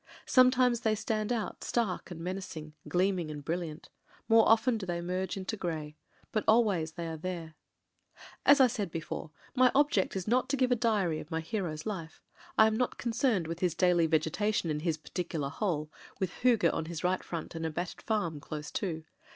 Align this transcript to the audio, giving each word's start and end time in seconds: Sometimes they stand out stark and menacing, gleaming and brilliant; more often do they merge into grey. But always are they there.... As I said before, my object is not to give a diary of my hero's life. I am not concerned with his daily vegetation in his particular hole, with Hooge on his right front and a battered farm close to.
Sometimes 0.25 0.79
they 0.79 0.95
stand 0.95 1.31
out 1.31 1.63
stark 1.63 2.09
and 2.09 2.19
menacing, 2.21 2.73
gleaming 2.87 3.29
and 3.29 3.45
brilliant; 3.45 3.89
more 4.27 4.49
often 4.49 4.79
do 4.79 4.87
they 4.87 4.99
merge 4.99 5.37
into 5.37 5.55
grey. 5.55 5.95
But 6.31 6.43
always 6.47 6.91
are 6.97 7.15
they 7.15 7.15
there.... 7.17 7.53
As 8.43 8.59
I 8.59 8.65
said 8.65 8.89
before, 8.89 9.29
my 9.53 9.71
object 9.75 10.15
is 10.15 10.27
not 10.27 10.49
to 10.49 10.57
give 10.57 10.71
a 10.71 10.75
diary 10.75 11.19
of 11.19 11.29
my 11.29 11.39
hero's 11.39 11.85
life. 11.85 12.23
I 12.57 12.65
am 12.65 12.75
not 12.77 12.97
concerned 12.97 13.45
with 13.45 13.59
his 13.59 13.75
daily 13.75 14.07
vegetation 14.07 14.71
in 14.71 14.79
his 14.79 14.97
particular 14.97 15.49
hole, 15.49 15.91
with 16.19 16.33
Hooge 16.41 16.65
on 16.65 16.85
his 16.85 17.03
right 17.03 17.23
front 17.23 17.53
and 17.53 17.63
a 17.63 17.69
battered 17.69 18.01
farm 18.01 18.39
close 18.39 18.71
to. 18.71 19.03